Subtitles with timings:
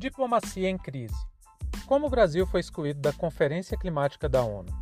[0.00, 1.14] Diplomacia em crise.
[1.84, 4.72] Como o Brasil foi excluído da Conferência Climática da ONU?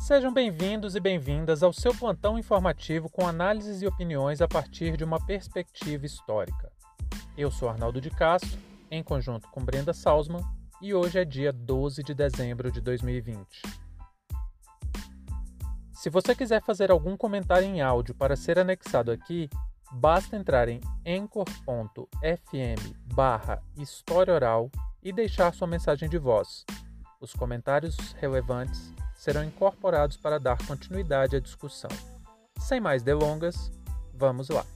[0.00, 5.04] Sejam bem-vindos e bem-vindas ao seu plantão informativo com análises e opiniões a partir de
[5.04, 6.72] uma perspectiva histórica.
[7.38, 8.58] Eu sou Arnaldo de Castro,
[8.90, 10.42] em conjunto com Brenda Salzman,
[10.82, 13.62] e hoje é dia 12 de dezembro de 2020.
[15.92, 19.48] Se você quiser fazer algum comentário em áudio para ser anexado aqui,
[19.94, 21.54] basta entrar em anchor.fm
[23.14, 24.70] barra História Oral
[25.02, 26.64] e deixar sua mensagem de voz.
[27.20, 31.90] Os comentários relevantes serão incorporados para dar continuidade à discussão.
[32.58, 33.70] Sem mais delongas,
[34.12, 34.66] vamos lá!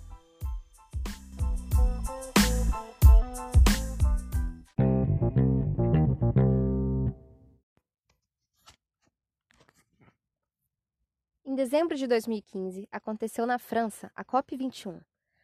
[11.44, 15.00] Em dezembro de 2015, aconteceu na França a COP21,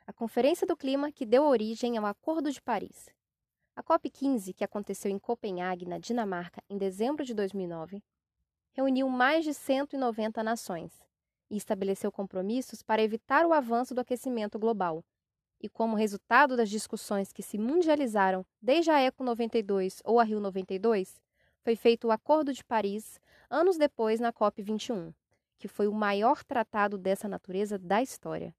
[0.06, 3.08] a Conferência do Clima que deu origem ao Acordo de Paris.
[3.74, 8.02] A COP15, que aconteceu em Copenhague, na Dinamarca, em dezembro de 2009,
[8.72, 10.92] reuniu mais de 190 nações
[11.50, 15.04] e estabeleceu compromissos para evitar o avanço do aquecimento global.
[15.60, 20.38] E como resultado das discussões que se mundializaram desde a ECO 92 ou a Rio
[20.38, 21.20] 92,
[21.62, 23.18] foi feito o Acordo de Paris
[23.48, 25.12] anos depois na COP 21
[25.58, 28.54] que foi o maior tratado dessa natureza da história.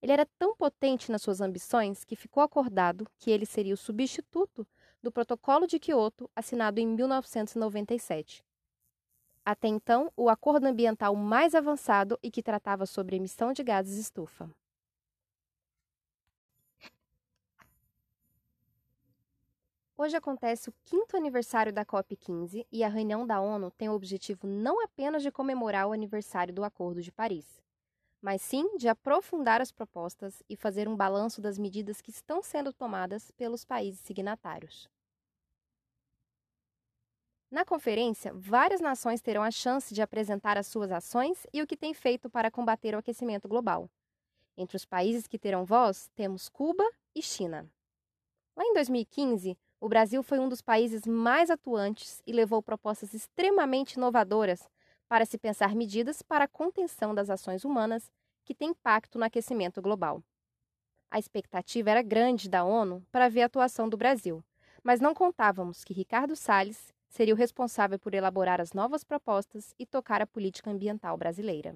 [0.00, 4.66] Ele era tão potente nas suas ambições que ficou acordado que ele seria o substituto
[5.02, 8.44] do Protocolo de Quioto, assinado em 1997.
[9.44, 14.48] Até então, o acordo ambiental mais avançado e que tratava sobre emissão de gases estufa.
[19.96, 24.46] Hoje acontece o quinto aniversário da COP15 e a reunião da ONU tem o objetivo
[24.46, 27.60] não apenas de comemorar o aniversário do Acordo de Paris,
[28.20, 32.72] mas sim de aprofundar as propostas e fazer um balanço das medidas que estão sendo
[32.72, 34.88] tomadas pelos países signatários.
[37.50, 41.78] Na conferência, várias nações terão a chance de apresentar as suas ações e o que
[41.78, 43.88] têm feito para combater o aquecimento global.
[44.56, 47.66] Entre os países que terão voz, temos Cuba e China.
[48.54, 53.94] Lá em 2015, o Brasil foi um dos países mais atuantes e levou propostas extremamente
[53.94, 54.68] inovadoras
[55.08, 58.12] para se pensar medidas para a contenção das ações humanas
[58.44, 60.22] que têm impacto no aquecimento global.
[61.10, 64.44] A expectativa era grande da ONU para ver a atuação do Brasil,
[64.82, 69.86] mas não contávamos que Ricardo Salles seria o responsável por elaborar as novas propostas e
[69.86, 71.74] tocar a política ambiental brasileira.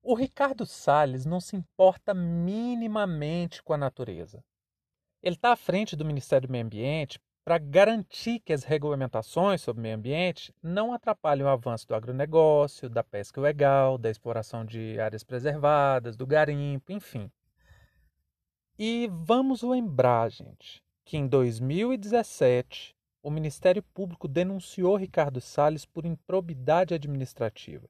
[0.00, 4.44] O Ricardo Salles não se importa minimamente com a natureza.
[5.24, 9.80] Ele está à frente do Ministério do Meio Ambiente para garantir que as regulamentações sobre
[9.80, 15.00] o meio ambiente não atrapalhem o avanço do agronegócio, da pesca ilegal, da exploração de
[15.00, 17.32] áreas preservadas, do garimpo, enfim.
[18.78, 26.92] E vamos lembrar, gente, que em 2017 o Ministério Público denunciou Ricardo Salles por improbidade
[26.92, 27.88] administrativa.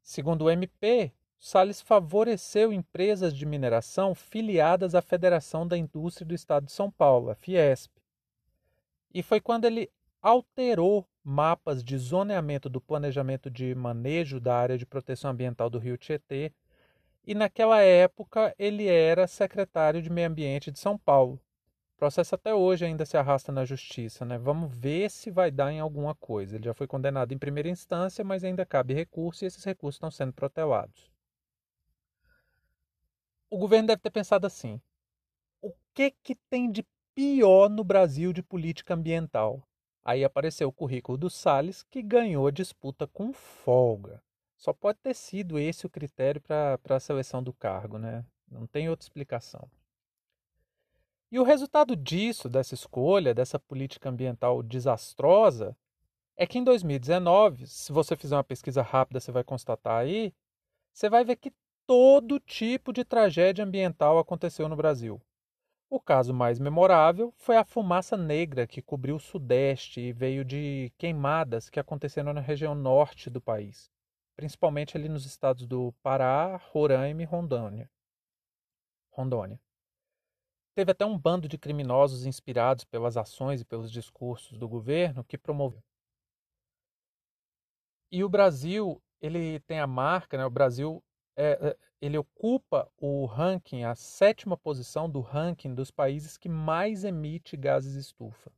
[0.00, 1.12] Segundo o MP,
[1.46, 7.28] Salles favoreceu empresas de mineração filiadas à Federação da Indústria do Estado de São Paulo,
[7.28, 7.92] a Fiesp.
[9.12, 9.90] E foi quando ele
[10.22, 15.98] alterou mapas de zoneamento do planejamento de manejo da área de proteção ambiental do Rio
[15.98, 16.50] Tietê,
[17.26, 21.38] e naquela época ele era secretário de Meio Ambiente de São Paulo.
[21.94, 24.38] O processo até hoje ainda se arrasta na justiça, né?
[24.38, 26.56] Vamos ver se vai dar em alguma coisa.
[26.56, 30.10] Ele já foi condenado em primeira instância, mas ainda cabe recurso e esses recursos estão
[30.10, 31.13] sendo protelados.
[33.54, 34.80] O governo deve ter pensado assim:
[35.62, 36.84] o que que tem de
[37.14, 39.62] pior no Brasil de política ambiental?
[40.04, 44.20] Aí apareceu o currículo do Salles, que ganhou a disputa com folga.
[44.56, 48.24] Só pode ter sido esse o critério para a seleção do cargo, né?
[48.50, 49.70] Não tem outra explicação.
[51.30, 55.76] E o resultado disso, dessa escolha, dessa política ambiental desastrosa,
[56.36, 60.34] é que em 2019, se você fizer uma pesquisa rápida, você vai constatar aí,
[60.92, 61.52] você vai ver que
[61.86, 65.20] todo tipo de tragédia ambiental aconteceu no Brasil.
[65.90, 70.92] O caso mais memorável foi a fumaça negra que cobriu o Sudeste e veio de
[70.98, 73.90] queimadas que aconteceram na região norte do país,
[74.34, 77.88] principalmente ali nos estados do Pará, Roraima e Rondônia.
[79.10, 79.60] Rondônia.
[80.74, 85.38] Teve até um bando de criminosos inspirados pelas ações e pelos discursos do governo que
[85.38, 85.84] promoveu.
[88.10, 90.44] E o Brasil, ele tem a marca, né?
[90.44, 91.00] O Brasil
[91.36, 97.04] é, é, ele ocupa o ranking, a sétima posição do ranking dos países que mais
[97.04, 98.52] emite gases estufa.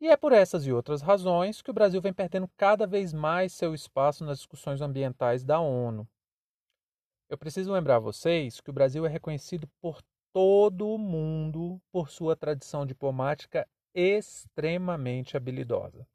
[0.00, 3.52] E é por essas e outras razões que o Brasil vem perdendo cada vez mais
[3.52, 6.06] seu espaço nas discussões ambientais da ONU.
[7.28, 12.36] Eu preciso lembrar vocês que o Brasil é reconhecido por todo o mundo por sua
[12.36, 16.06] tradição diplomática extremamente habilidosa.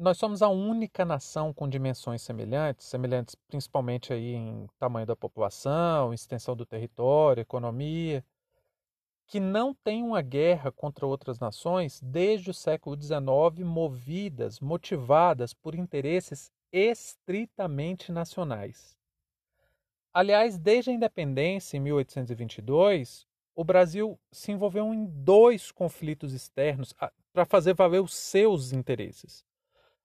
[0.00, 6.14] Nós somos a única nação com dimensões semelhantes, semelhantes principalmente aí em tamanho da população,
[6.14, 8.24] extensão do território, economia,
[9.26, 15.74] que não tem uma guerra contra outras nações desde o século XIX, movidas, motivadas por
[15.74, 18.96] interesses estritamente nacionais.
[20.14, 27.12] Aliás, desde a independência em 1822, o Brasil se envolveu em dois conflitos externos ah,
[27.34, 29.44] para fazer valer os seus interesses.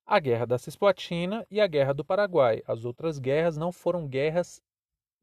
[0.05, 2.61] A Guerra da Cisplatina e a Guerra do Paraguai.
[2.67, 4.61] As outras guerras não foram guerras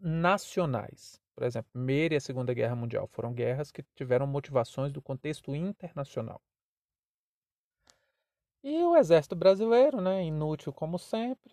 [0.01, 1.21] nacionais.
[1.35, 5.01] Por exemplo, a Primeira e a Segunda Guerra Mundial foram guerras que tiveram motivações do
[5.01, 6.41] contexto internacional.
[8.63, 11.53] E o Exército Brasileiro, né, inútil como sempre,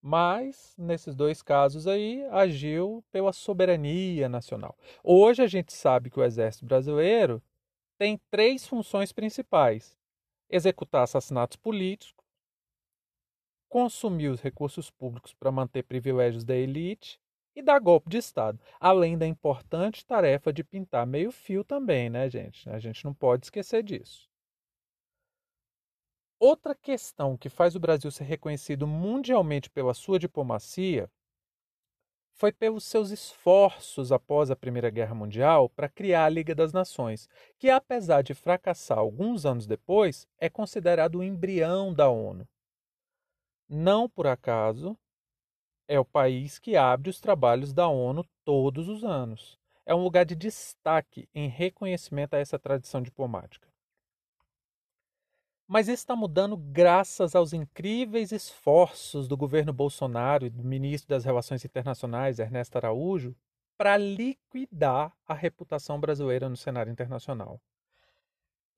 [0.00, 4.76] mas nesses dois casos aí agiu pela soberania nacional.
[5.02, 7.42] Hoje a gente sabe que o Exército Brasileiro
[7.98, 9.96] tem três funções principais:
[10.48, 12.24] executar assassinatos políticos,
[13.68, 17.20] consumir os recursos públicos para manter privilégios da elite
[17.54, 22.28] e dar golpe de Estado, além da importante tarefa de pintar meio fio também, né,
[22.28, 22.68] gente?
[22.68, 24.28] A gente não pode esquecer disso.
[26.38, 31.10] Outra questão que faz o Brasil ser reconhecido mundialmente pela sua diplomacia
[32.36, 37.28] foi pelos seus esforços após a Primeira Guerra Mundial para criar a Liga das Nações,
[37.58, 42.46] que, apesar de fracassar alguns anos depois, é considerado o embrião da ONU.
[43.66, 44.96] Não por acaso,
[45.88, 49.58] é o país que abre os trabalhos da ONU todos os anos.
[49.86, 53.66] É um lugar de destaque em reconhecimento a essa tradição diplomática.
[55.68, 61.24] Mas isso está mudando graças aos incríveis esforços do governo Bolsonaro e do ministro das
[61.24, 63.34] Relações Internacionais, Ernesto Araújo,
[63.76, 67.60] para liquidar a reputação brasileira no cenário internacional.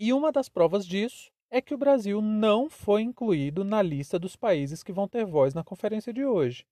[0.01, 4.35] E uma das provas disso é que o Brasil não foi incluído na lista dos
[4.35, 6.67] países que vão ter voz na conferência de hoje.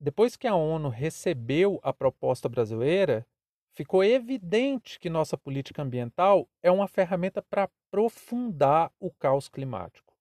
[0.00, 3.26] Depois que a ONU recebeu a proposta brasileira,
[3.74, 10.14] ficou evidente que nossa política ambiental é uma ferramenta para aprofundar o caos climático.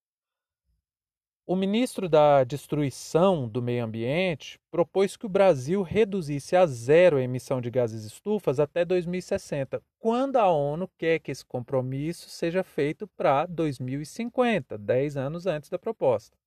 [1.45, 7.21] O ministro da Destruição do Meio Ambiente propôs que o Brasil reduzisse a zero a
[7.21, 13.05] emissão de gases estufas até 2060, quando a ONU quer que esse compromisso seja feito
[13.09, 16.37] para 2050, 10 anos antes da proposta.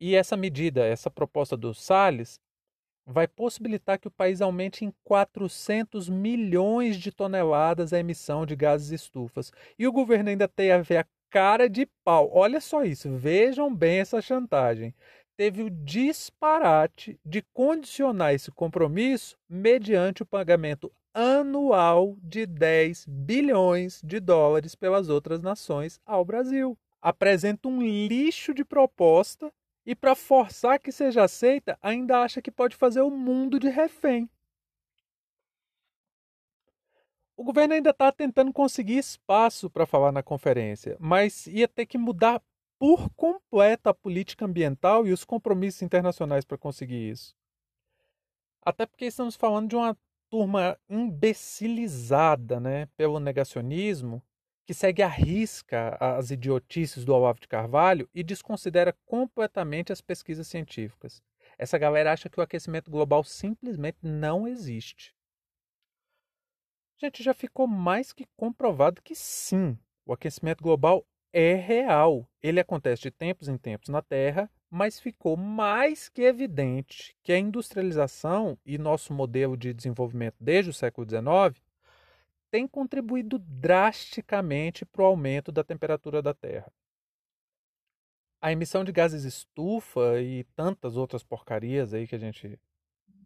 [0.00, 2.38] E essa medida, essa proposta do Salles,
[3.06, 8.90] vai possibilitar que o país aumente em 400 milhões de toneladas a emissão de gases
[8.90, 9.52] estufas.
[9.78, 12.30] E o governo ainda tem a ver a cara de pau.
[12.32, 14.92] Olha só isso, vejam bem essa chantagem.
[15.36, 24.18] Teve o disparate de condicionar esse compromisso mediante o pagamento anual de 10 bilhões de
[24.18, 26.76] dólares pelas outras nações ao Brasil.
[27.00, 29.52] Apresenta um lixo de proposta
[29.86, 34.28] e para forçar que seja aceita, ainda acha que pode fazer o mundo de refém.
[37.36, 41.96] O governo ainda está tentando conseguir espaço para falar na conferência, mas ia ter que
[41.96, 42.42] mudar
[42.78, 47.36] por completo a política ambiental e os compromissos internacionais para conseguir isso.
[48.62, 49.96] Até porque estamos falando de uma
[50.28, 54.20] turma imbecilizada né, pelo negacionismo
[54.66, 60.48] que segue à risca as idiotices do Olavo de Carvalho e desconsidera completamente as pesquisas
[60.48, 61.22] científicas.
[61.56, 65.14] Essa galera acha que o aquecimento global simplesmente não existe.
[66.98, 72.28] Gente, já ficou mais que comprovado que sim, o aquecimento global é real.
[72.42, 77.38] Ele acontece de tempos em tempos na Terra, mas ficou mais que evidente que a
[77.38, 81.62] industrialização e nosso modelo de desenvolvimento desde o século XIX
[82.50, 86.72] tem contribuído drasticamente para o aumento da temperatura da Terra.
[88.40, 92.58] A emissão de gases estufa e tantas outras porcarias aí que a gente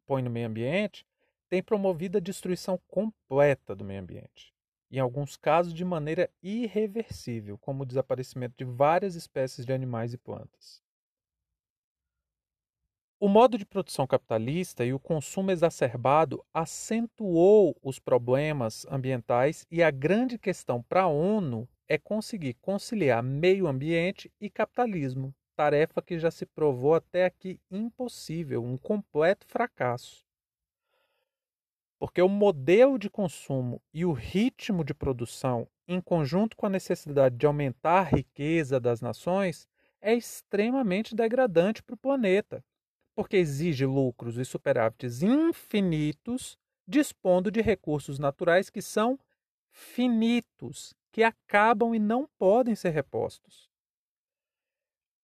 [0.07, 1.07] põe no meio ambiente
[1.49, 4.55] tem promovido a destruição completa do meio ambiente.
[4.91, 10.19] Em alguns casos, de maneira irreversível, como o desaparecimento de várias espécies de animais e
[10.19, 10.83] plantas.
[13.23, 19.91] O modo de produção capitalista e o consumo exacerbado acentuou os problemas ambientais e a
[19.91, 26.31] grande questão para a ONU é conseguir conciliar meio ambiente e capitalismo, tarefa que já
[26.31, 30.25] se provou até aqui impossível, um completo fracasso.
[31.99, 37.37] porque o modelo de consumo e o ritmo de produção, em conjunto com a necessidade
[37.37, 39.69] de aumentar a riqueza das nações,
[40.01, 42.65] é extremamente degradante para o planeta,
[43.21, 46.57] porque exige lucros e superávites infinitos,
[46.89, 49.19] dispondo de recursos naturais que são
[49.71, 53.69] finitos, que acabam e não podem ser repostos.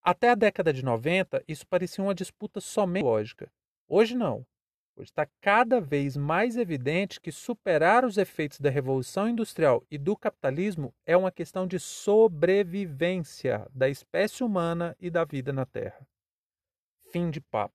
[0.03, 3.51] Até a década de 90, isso parecia uma disputa somente lógica.
[3.87, 4.45] Hoje não.
[4.95, 10.15] Hoje está cada vez mais evidente que superar os efeitos da revolução industrial e do
[10.15, 16.07] capitalismo é uma questão de sobrevivência da espécie humana e da vida na Terra.
[17.11, 17.73] Fim de papo.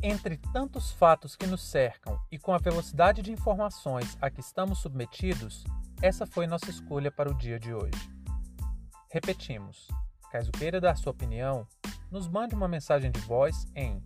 [0.00, 4.78] Entre tantos fatos que nos cercam e com a velocidade de informações a que estamos
[4.78, 5.64] submetidos,
[6.00, 8.08] essa foi nossa escolha para o dia de hoje.
[9.10, 9.88] Repetimos:
[10.30, 11.66] caso queira dar sua opinião,
[12.12, 14.00] nos mande uma mensagem de voz em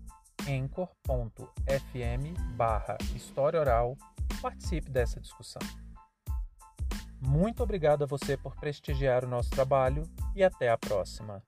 [0.49, 3.97] anchor.fm barra História Oral
[4.41, 5.63] participe dessa discussão.
[7.21, 10.03] Muito obrigado a você por prestigiar o nosso trabalho
[10.35, 11.43] e até a próxima.